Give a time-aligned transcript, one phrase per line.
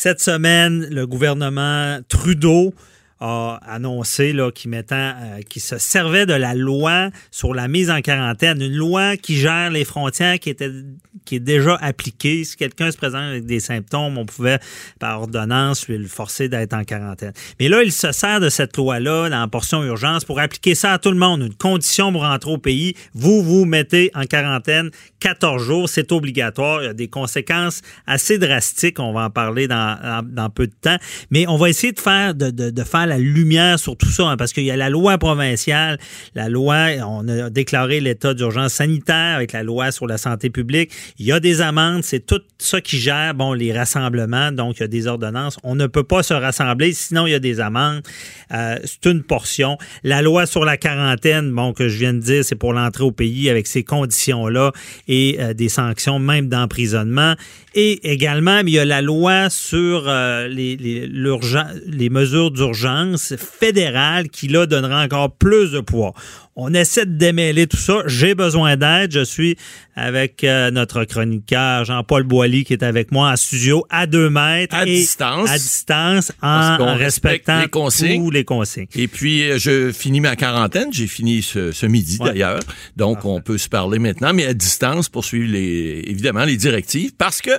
[0.00, 2.72] Cette semaine, le gouvernement Trudeau
[3.20, 7.90] a annoncé là, qu'il mettant, euh, qu'il se servait de la loi sur la mise
[7.90, 10.70] en quarantaine, une loi qui gère les frontières qui était
[11.24, 12.42] qui est déjà appliquée.
[12.44, 14.58] Si quelqu'un se présente avec des symptômes, on pouvait
[14.98, 17.32] par ordonnance lui le forcer d'être en quarantaine.
[17.60, 20.94] Mais là, il se sert de cette loi-là dans la portion urgence pour appliquer ça
[20.94, 21.42] à tout le monde.
[21.42, 24.90] Une condition pour rentrer au pays, vous vous mettez en quarantaine
[25.20, 26.82] 14 jours, c'est obligatoire.
[26.82, 29.00] Il y a des conséquences assez drastiques.
[29.00, 30.96] On va en parler dans, dans, peu de temps.
[31.30, 34.24] Mais on va essayer de faire de, de, de faire la lumière sur tout ça,
[34.28, 35.98] hein, parce qu'il y a la loi provinciale,
[36.34, 40.92] la loi, on a déclaré l'état d'urgence sanitaire avec la loi sur la santé publique.
[41.18, 44.80] Il y a des amendes, c'est tout ça qui gère bon les rassemblements, donc il
[44.80, 45.58] y a des ordonnances.
[45.62, 48.02] On ne peut pas se rassembler, sinon il y a des amendes.
[48.52, 49.78] Euh, c'est une portion.
[50.04, 53.12] La loi sur la quarantaine, bon que je viens de dire, c'est pour l'entrée au
[53.12, 54.72] pays avec ces conditions là
[55.06, 57.34] et euh, des sanctions même d'emprisonnement.
[57.74, 62.97] Et également, il y a la loi sur euh, les, les mesures d'urgence
[63.36, 66.14] fédérales qui, là, donnera encore plus de poids.
[66.60, 68.02] On essaie de démêler tout ça.
[68.06, 69.12] J'ai besoin d'aide.
[69.12, 69.56] Je suis
[69.94, 74.74] avec euh, notre chroniqueur Jean-Paul Boilly qui est avec moi en studio à deux mètres.
[74.74, 75.48] À distance.
[75.48, 78.24] À distance, en, respectant les consignes.
[78.24, 78.88] tous les consignes.
[78.96, 80.92] Et puis, euh, je finis ma quarantaine.
[80.92, 82.58] J'ai fini ce, midi d'ailleurs.
[82.96, 87.12] Donc, on peut se parler maintenant, mais à distance pour suivre les, évidemment les directives
[87.16, 87.52] parce que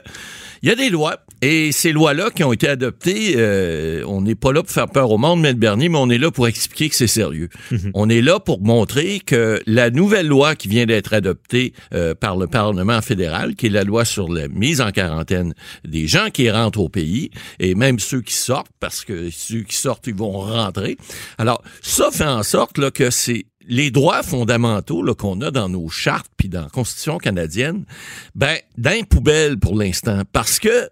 [0.62, 4.36] il y a des lois et ces lois-là qui ont été adoptées, euh, on n'est
[4.36, 5.56] pas là pour faire peur au monde, M.
[5.56, 7.48] Bernier, mais on est là pour expliquer que c'est sérieux.
[7.72, 7.92] Mhm.
[7.94, 8.89] On est là pour montrer
[9.26, 13.70] que la nouvelle loi qui vient d'être adoptée euh, par le Parlement fédéral, qui est
[13.70, 15.54] la loi sur la mise en quarantaine
[15.86, 17.30] des gens qui rentrent au pays,
[17.60, 20.98] et même ceux qui sortent, parce que ceux qui sortent, ils vont rentrer.
[21.38, 25.90] Alors, ça fait en sorte là, que c'est les droits fondamentaux qu'on a dans nos
[25.90, 27.86] chartes puis dans la Constitution canadienne,
[28.34, 30.24] ben, d'un poubelle pour l'instant.
[30.34, 30.90] Parce que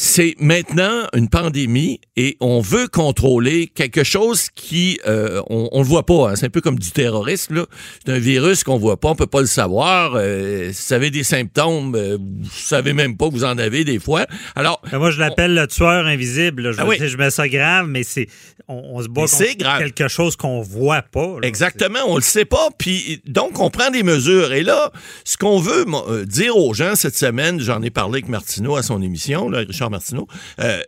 [0.00, 5.88] c'est maintenant une pandémie et on veut contrôler quelque chose qui euh, on, on le
[5.88, 6.30] voit pas.
[6.30, 6.36] Hein.
[6.36, 7.56] C'est un peu comme du terrorisme.
[7.56, 7.66] Là.
[8.06, 10.12] C'est un virus qu'on voit pas, on peut pas le savoir.
[10.14, 13.82] Euh, si vous avez des symptômes, euh, vous savez même pas que vous en avez
[13.82, 14.26] des fois.
[14.54, 16.72] Alors, ben, moi je l'appelle le tueur invisible.
[16.72, 18.28] Je, ah je mets ça grave, mais c'est
[18.68, 21.38] on, se bat contre quelque chose qu'on voit pas.
[21.42, 22.68] Exactement, on le sait pas.
[22.78, 24.52] Puis donc on prend des mesures.
[24.52, 24.92] Et là,
[25.24, 25.86] ce qu'on veut
[26.24, 29.87] dire aux gens cette semaine, j'en ai parlé avec Martineau à son émission, là, Richard
[29.90, 30.26] Martineau,
[30.60, 30.82] euh,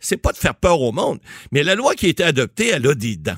[0.00, 1.18] c'est pas de faire peur au monde,
[1.52, 3.36] mais la loi qui a été adoptée, elle a des dents.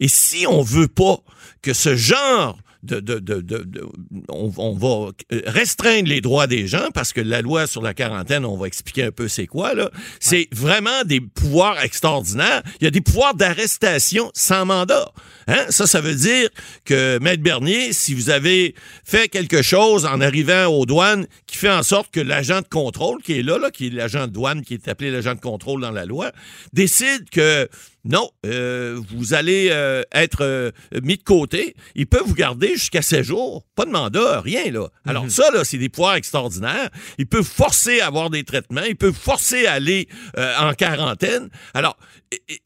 [0.00, 1.18] Et si on veut pas
[1.62, 3.86] que ce genre de, de, de, de
[4.28, 5.12] on, on, va
[5.46, 9.04] restreindre les droits des gens parce que la loi sur la quarantaine, on va expliquer
[9.04, 9.90] un peu c'est quoi là.
[10.20, 12.62] C'est vraiment des pouvoirs extraordinaires.
[12.80, 15.10] Il y a des pouvoirs d'arrestation sans mandat.
[15.46, 15.66] Hein?
[15.68, 16.48] Ça, ça veut dire
[16.84, 18.74] que Maître Bernier, si vous avez
[19.04, 23.22] fait quelque chose en arrivant aux douanes qui fait en sorte que l'agent de contrôle
[23.22, 25.80] qui est là, là qui est l'agent de douane qui est appelé l'agent de contrôle
[25.80, 26.32] dans la loi,
[26.72, 27.68] décide que
[28.04, 30.70] non, euh, vous allez euh, être euh,
[31.02, 31.74] mis de côté.
[31.94, 33.64] Il peut vous garder jusqu'à 16 jours.
[33.74, 34.88] Pas de mandat, rien, là.
[35.04, 35.30] Alors, mhm.
[35.30, 36.90] ça, là, c'est des pouvoirs extraordinaires.
[37.18, 38.82] Il peut forcer à avoir des traitements.
[38.82, 41.48] Il peut forcer à aller en quarantaine.
[41.74, 41.96] Alors,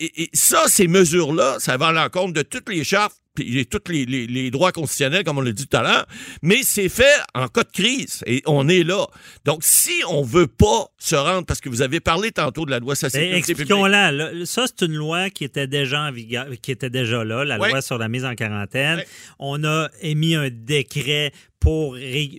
[0.01, 4.05] et, ça, ces mesures-là, ça va à l'encontre de toutes les chartes puis tous les,
[4.05, 6.07] les, droits constitutionnels, comme on l'a dit tout à l'heure,
[6.43, 9.07] mais c'est fait en cas de crise et on est là.
[9.45, 12.79] Donc, si on veut pas se rendre, parce que vous avez parlé tantôt de la
[12.79, 14.13] loi sur la ben, Expliquons-la.
[14.45, 17.81] Ça, c'est une loi qui était déjà en vigueur, qui était déjà là, la loi
[17.81, 19.03] sur la mise en quarantaine.
[19.39, 21.33] On a émis un décret
[21.63, 21.97] pour,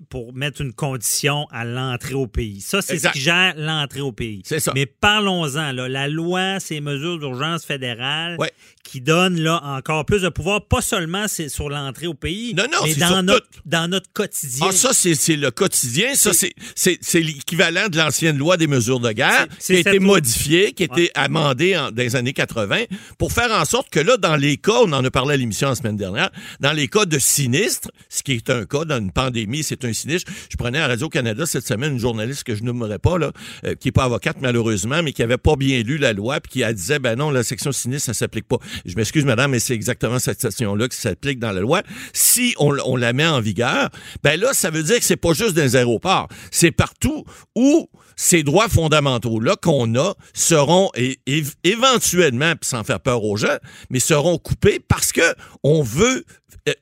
[0.09, 2.59] pour mettre une condition à l'entrée au pays.
[2.59, 4.41] Ça, c'est ce qui gère l'entrée au pays.
[4.43, 4.73] C'est ça.
[4.75, 5.71] Mais parlons-en.
[5.71, 8.37] La loi, c'est mesures d'urgence fédérale
[8.83, 12.79] qui donnent là, encore plus de pouvoir, pas seulement sur l'entrée au pays, non, non,
[12.83, 14.67] mais dans notre, dans notre quotidien.
[14.69, 16.15] Ah, ça, c'est le quotidien.
[16.15, 16.31] Ça,
[16.75, 20.85] c'est l'équivalent de l'ancienne loi des mesures de guerre qui a été modifiée, qui a
[20.85, 22.83] été amendée en, dans les années 80
[23.17, 25.69] pour faire en sorte que là, dans les cas, on en a parlé à l'émission
[25.69, 26.29] la semaine dernière,
[26.59, 29.93] dans les cas de sinistre, ce qui est un cas dans une pandémie, c'est un
[29.93, 30.31] sinistre.
[30.49, 33.31] Je prenais à Radio-Canada cette semaine une journaliste que je nommerai pas, là,
[33.65, 36.51] euh, qui n'est pas avocate malheureusement, mais qui avait pas bien lu la loi, puis
[36.51, 38.57] qui a disait, ben non, la section sinistre, ça s'applique pas.
[38.85, 41.81] Je m'excuse, madame, mais c'est exactement cette section-là qui s'applique dans la loi.
[42.13, 43.89] Si on, la met en vigueur,
[44.23, 46.27] ben là, ça veut dire que c'est pas juste dans les aéroports.
[46.51, 47.23] C'est partout
[47.55, 50.91] où ces droits fondamentaux-là qu'on a seront
[51.63, 53.57] éventuellement, sans faire peur aux gens,
[53.89, 55.33] mais seront coupés parce que
[55.63, 56.23] on veut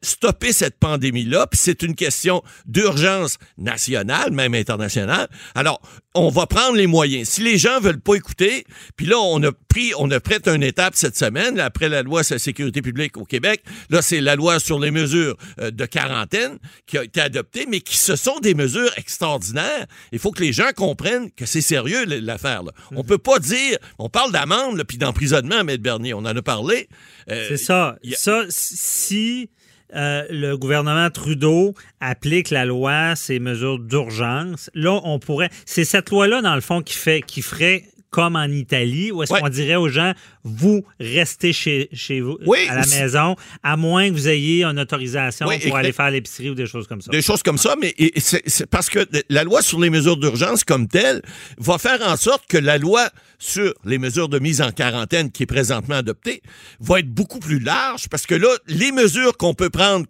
[0.01, 5.27] stopper cette pandémie-là, puis c'est une question d'urgence nationale, même internationale.
[5.55, 5.81] Alors,
[6.13, 7.29] on va prendre les moyens.
[7.29, 8.65] Si les gens veulent pas écouter,
[8.95, 12.23] puis là, on a pris, on a pris une étape cette semaine, après la loi
[12.23, 13.63] sur la sécurité publique au Québec.
[13.89, 17.81] Là, c'est la loi sur les mesures euh, de quarantaine qui a été adoptée, mais
[17.81, 19.85] qui ce sont des mesures extraordinaires.
[20.11, 22.63] Il faut que les gens comprennent que c'est sérieux l'affaire.
[22.63, 22.71] Là.
[22.91, 26.89] On peut pas dire, on parle d'amende puis d'emprisonnement, Maître Bernier, on en a parlé.
[27.29, 27.97] Euh, c'est ça.
[28.15, 29.49] Ça, si
[29.95, 35.49] euh, le gouvernement Trudeau applique la loi, ces mesures d'urgence, là, on pourrait.
[35.65, 39.33] C'est cette loi-là, dans le fond, qui fait, qui ferait comme en Italie, où est-ce
[39.33, 40.13] qu'on dirait aux gens,
[40.43, 42.37] vous restez chez, chez vous,
[42.69, 46.55] à la maison, à moins que vous ayez une autorisation pour aller faire l'épicerie ou
[46.55, 47.09] des choses comme ça.
[47.09, 50.87] Des choses comme ça, mais c'est parce que la loi sur les mesures d'urgence comme
[50.89, 51.21] telle
[51.57, 53.09] va faire en sorte que la loi
[53.39, 56.41] sur les mesures de mise en quarantaine qui est présentement adoptée
[56.81, 60.05] va être beaucoup plus large parce que là, les mesures qu'on peut prendre,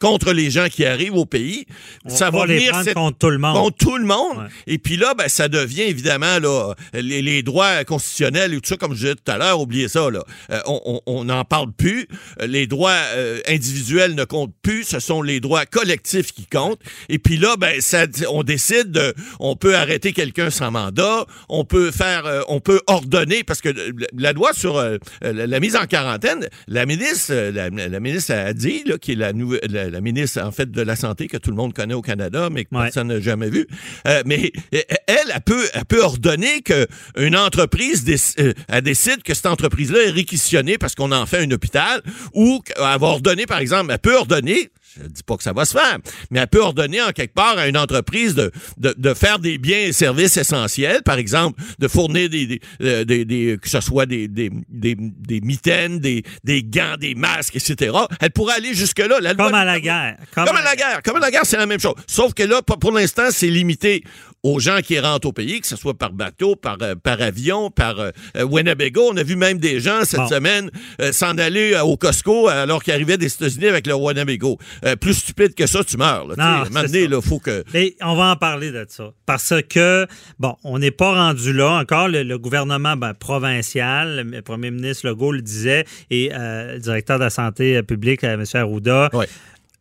[0.00, 1.66] contre les gens qui arrivent au pays.
[2.06, 3.56] ça va, venir contre tout le monde.
[3.56, 4.48] Contre tout le monde.
[4.66, 8.94] Et puis là, ben, ça devient évidemment là, les, droits constitutionnels et tout ça, comme
[8.94, 10.10] je disais tout à l'heure, oubliez ça.
[10.10, 10.24] Là.
[10.50, 10.60] Euh,
[11.06, 12.08] on n'en parle plus.
[12.40, 14.84] Les droits euh, individuels ne comptent plus.
[14.84, 16.80] Ce sont les droits collectifs qui comptent.
[17.08, 21.26] Et puis là, ben, ça, on décide de, on peut arrêter quelqu'un sans mandat.
[21.48, 23.70] On peut faire, euh, on peut ordonner parce que
[24.16, 24.82] la loi sur
[25.22, 29.83] la, mise en quarantaine, la ministre, la, ministre a dit là, qui est la nouvelle
[29.90, 32.64] la ministre, en fait, de la Santé que tout le monde connaît au Canada, mais
[32.64, 33.66] que personne n'a jamais vu.
[34.06, 38.04] Euh, mais elle, elle peut, elle peut ordonner qu'une entreprise
[38.38, 42.02] euh, elle décide que cette entreprise-là est réquisitionnée parce qu'on en fait un hôpital,
[42.32, 45.72] ou va ordonner, par exemple, elle peut ordonner, je dis pas que ça va se
[45.72, 45.98] faire,
[46.30, 49.78] mais elle peut ordonner en quelque part à une entreprise de, de, faire des biens
[49.78, 54.28] et services essentiels, par exemple, de fournir des, des, euh, des, que ce soit des,
[54.28, 57.96] des, des, mitaines, des, des gants, des masques, etc.
[58.20, 59.34] Elle pourrait aller jusque-là.
[59.34, 60.16] comme à la guerre.
[60.34, 61.02] Comme, à la guerre.
[61.02, 61.94] Comme à la guerre, c'est la même chose.
[62.06, 64.04] Sauf que là, pour l'instant, c'est limité
[64.44, 67.70] aux gens qui rentrent au pays, que ce soit par bateau, par, euh, par avion,
[67.70, 68.12] par euh,
[68.44, 69.10] Winnebago.
[69.12, 70.70] On a vu même des gens cette semaine
[71.10, 74.58] s'en aller au Costco alors qu'ils arrivaient des États-Unis avec leur Winnebago.
[74.84, 76.26] Euh, plus stupide que ça, tu meurs.
[76.28, 77.64] Là, non, faut que...
[77.72, 79.12] Mais on va en parler de ça.
[79.26, 80.06] Parce que,
[80.38, 82.08] bon, on n'est pas rendu là encore.
[82.08, 87.24] Le, gouvernement ben, provincial, le premier ministre Legault le disait, et euh, le directeur de
[87.24, 88.44] la santé publique, euh, M.
[88.54, 89.10] Arruda,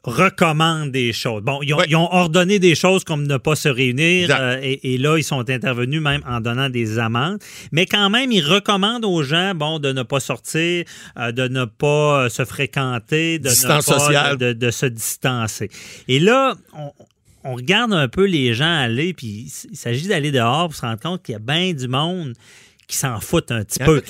[0.03, 1.41] recommandent des choses.
[1.43, 5.23] Bon, ils ont, ordonné des choses comme ne pas se réunir euh, et, là, ils
[5.23, 7.39] sont intervenus même en donnant des amendes.
[7.71, 10.85] Mais quand même, ils recommandent aux gens, bon, de ne pas sortir,
[11.17, 15.69] euh, de ne pas euh, se fréquenter, de ne pas De, se distancer.
[16.07, 16.91] Et là, on,
[17.45, 20.99] on regarde un peu les gens aller, puis il s'agit d'aller dehors pour se rendre
[20.99, 22.33] compte qu'il y a bien du monde
[22.87, 24.01] qui s'en foutent un petit peu.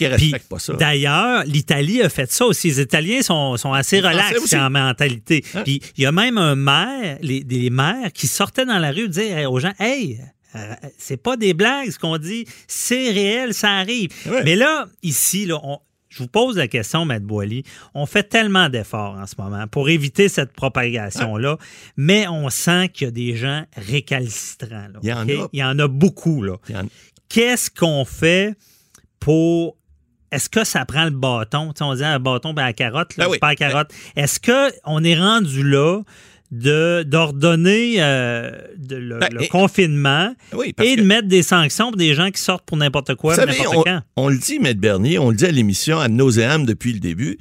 [0.78, 2.70] D'ailleurs, l'Italie a fait ça aussi.
[2.70, 5.44] Les Italiens sont, sont assez relax en mentalité.
[5.56, 5.62] Hein?
[5.64, 9.10] Puis il y a même un maire, les, des maires qui sortaient dans la rue
[9.10, 10.20] dire aux gens Hey,
[10.56, 14.10] euh, c'est pas des blagues ce qu'on dit, c'est réel, ça arrive.
[14.46, 15.60] Mais là, ici, là,
[16.14, 17.64] je vous pose la question, Maître Boily.
[17.96, 21.58] On fait tellement d'efforts en ce moment pour éviter cette propagation-là,
[21.98, 24.90] mais on sent qu'il y a des gens récalcitrants.
[25.02, 25.50] il, y en a.
[25.52, 26.44] il y en a beaucoup.
[26.44, 26.58] Là.
[27.34, 28.54] Qu'est-ce qu'on fait
[29.20, 29.76] pour
[30.32, 31.74] est-ce que ça prend le bâton?
[31.82, 33.92] on dit un bâton, ben, la carotte, là, ben pas la carotte.
[34.16, 36.02] Est-ce qu'on est rendu là
[36.52, 38.52] d'ordonner euh,
[38.88, 40.36] le, ben, confinement
[40.80, 44.02] et de mettre des sanctions pour des gens qui sortent pour n'importe quoi, n'importe quand?
[44.16, 47.40] On le dit, Maître Bernier, on le dit à l'émission à nauséam depuis le début.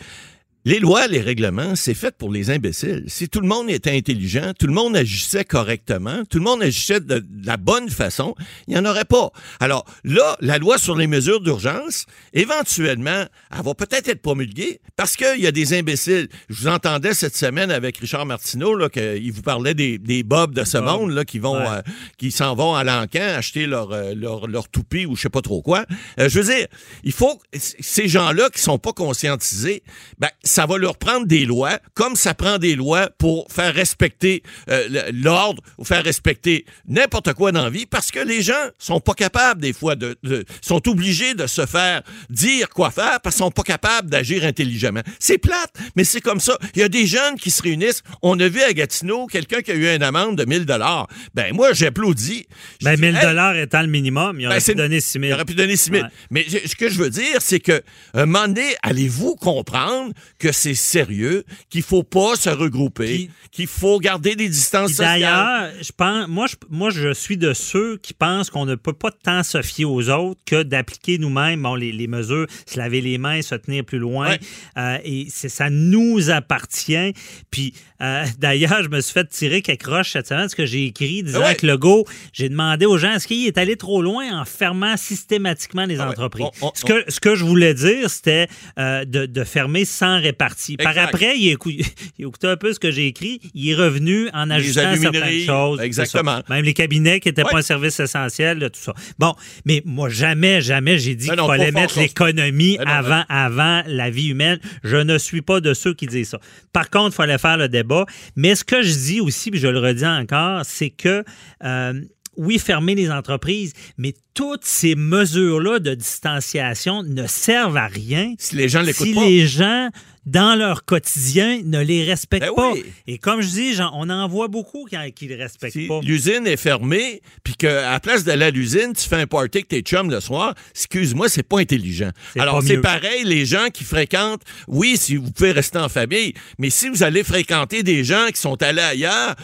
[0.64, 3.02] Les lois, les règlements, c'est fait pour les imbéciles.
[3.08, 7.00] Si tout le monde était intelligent, tout le monde agissait correctement, tout le monde agissait
[7.00, 8.36] de, la bonne façon,
[8.68, 9.30] il n'y en aurait pas.
[9.58, 15.16] Alors là, la loi sur les mesures d'urgence, éventuellement, elle va peut-être être promulguée parce
[15.16, 16.28] qu'il y a des imbéciles.
[16.48, 20.54] Je vous entendais cette semaine avec Richard Martineau, là, qu'il vous parlait des, des bobs
[20.54, 21.80] de ce monde là, qui vont, euh,
[22.18, 25.42] qui s'en vont à l'encan acheter leur, euh, leur, leur toupie ou je sais pas
[25.42, 25.86] trop quoi.
[26.20, 26.68] Euh, je veux dire,
[27.02, 29.82] il faut ces gens-là qui sont pas conscientisés,
[30.20, 34.42] ben ça va leur prendre des lois, comme ça prend des lois pour faire respecter
[34.68, 39.00] euh, l'ordre ou faire respecter n'importe quoi dans la vie, parce que les gens sont
[39.00, 40.14] pas capables des fois de,
[40.60, 45.00] sont obligés de se faire dire quoi faire parce qu'ils sont pas capables d'agir intelligemment.
[45.18, 46.58] C'est plate, mais c'est comme ça.
[46.74, 48.02] Il y a des jeunes qui se réunissent.
[48.20, 51.08] On a vu à Gatineau quelqu'un qui a eu une amende de 1000 dollars.
[51.34, 52.46] Ben moi j'applaudis.
[52.82, 55.30] Ben 1000 dollars étant le minimum, il aurait ben, pu donner 6000.
[55.30, 56.10] Il aurait pu donner 6000.
[56.30, 57.82] Mais ce que je veux dire, c'est que
[58.12, 64.00] un moment donné, allez-vous comprendre que c'est sérieux, qu'il faut pas se regrouper, qu'il faut
[64.00, 65.20] garder des distances sociales.
[65.20, 68.92] D'ailleurs, je pense, moi, je, moi, je suis de ceux qui pensent qu'on ne peut
[68.92, 73.00] pas tant se fier aux autres que d'appliquer nous-mêmes bon, les, les, mesures, se laver
[73.00, 74.30] les mains, se tenir plus loin.
[74.30, 74.40] Ouais.
[74.78, 77.12] Euh, et ça nous appartient.
[77.52, 80.86] Puis, euh, d'ailleurs, je me suis fait tirer quelques roches cette semaine, ce que j'ai
[80.86, 81.54] écrit, disant Ouais.
[81.54, 84.96] que le go, j'ai demandé aux gens, est-ce qu'il est allé trop loin en fermant
[84.96, 86.10] systématiquement les Ah ouais.
[86.10, 86.46] entreprises?
[86.62, 90.18] On- on- ce, que, ce que je voulais dire, c'était euh, de, de fermer sans
[90.32, 90.76] répartie.
[90.76, 91.04] Par Exact.
[91.08, 91.70] après, il écou-
[92.18, 93.40] il a écouté un peu ce que j'ai écrit.
[93.54, 95.80] Il est revenu en ajustant certaines choses.
[95.80, 96.40] exactement.
[96.48, 97.50] Même les cabinets qui n'étaient Ouais.
[97.50, 98.94] pas un service essentiel, là, tout ça.
[99.18, 99.34] Bon,
[99.64, 104.28] mais moi, jamais, jamais j'ai dit Ben qu'il fallait mettre l'économie avant, avant la vie
[104.28, 104.58] humaine.
[104.84, 106.40] Je ne suis pas de ceux qui disent ça.
[106.72, 108.06] Par contre, il fallait faire le débat.
[108.36, 111.24] Mais ce que je dis aussi, puis je le redis encore, c'est que
[111.64, 112.00] euh,
[112.36, 118.56] oui, fermer les entreprises, mais toutes ces mesures-là de distanciation ne servent à rien Si
[118.56, 119.24] les gens l'écoutent si pas.
[119.24, 119.90] les gens,
[120.24, 122.72] dans leur quotidien, ne les respectent Ben pas.
[122.72, 122.84] oui.
[123.08, 126.00] Et comme je dis, on en voit beaucoup qui ne les respectent Si pas.
[126.02, 129.68] l'usine est fermée, puis qu'à la place d'aller à l'usine, tu fais un party avec
[129.68, 132.10] tes chums le soir, excuse-moi, c'est pas intelligent.
[132.38, 136.70] Alors, c'est pareil, les gens qui fréquentent, oui, si vous pouvez rester en famille, mais
[136.70, 139.34] si vous allez fréquenter des gens qui sont allés ailleurs,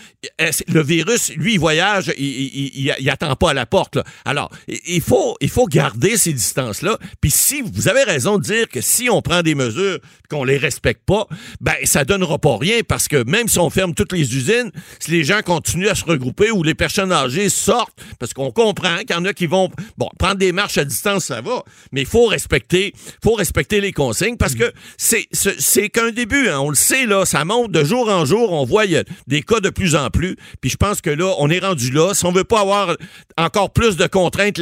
[0.53, 3.97] c'est- le virus, lui, il voyage, il, il, il- il attend pas à la porte.
[3.97, 4.05] là.
[4.25, 4.51] Alors,
[4.87, 6.99] il- faut, il faut garder ces distances-là.
[7.21, 9.99] Puis si vous avez raison de dire que si on prend des mesures
[10.31, 11.27] qu'on les respecte pas,
[11.61, 14.71] ben ça donnera pas rien parce que même si on ferme toutes les usines,
[15.01, 18.99] si les gens continuent à se regrouper ou les personnes âgées sortent, parce qu'on comprend
[18.99, 22.03] qu'il y en a qui vont bon prendre des marches à distance, ça va, mais
[22.03, 22.93] il faut respecter,
[23.23, 26.59] faut respecter les consignes parce que c'est c'est qu'un début, hein.
[26.61, 29.43] on le sait là, ça monte de jour en jour, on voit y a des
[29.43, 32.25] cas de plus en plus, puis je pense que là on est rendu là, si
[32.27, 32.97] on veut pas avoir
[33.39, 34.59] encore plus de contraintes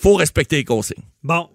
[0.00, 1.04] faut respecter les consignes.
[1.22, 1.48] Bon.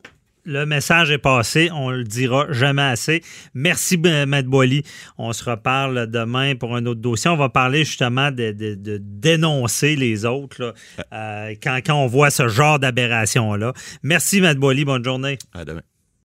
[0.49, 3.21] Le message est passé, on le dira jamais assez.
[3.53, 4.29] Merci, M.
[4.29, 4.81] Maître Boily.
[5.17, 7.29] On se reparle demain pour un autre dossier.
[7.29, 10.73] On va parler justement de, de- de dénoncer les autres là,
[11.11, 13.73] euh, quand, quand on voit ce genre d'aberration-là.
[14.03, 14.85] Merci, Maître Boily.
[14.85, 15.37] Bonne journée.
[15.53, 15.81] À demain.